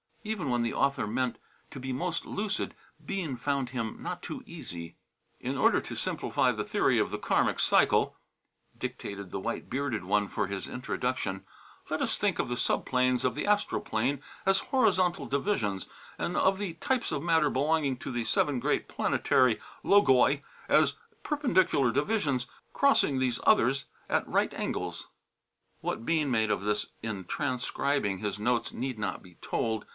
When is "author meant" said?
0.73-1.37